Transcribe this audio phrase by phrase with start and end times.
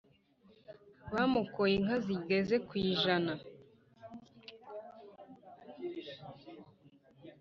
[1.13, 3.33] Bamukoye inka zigeze ku ijana